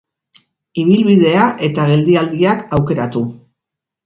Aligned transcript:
Ibilbidea 0.83 1.43
eta 1.67 1.85
geldialdiak 1.93 2.65
aukeratu. 2.79 3.25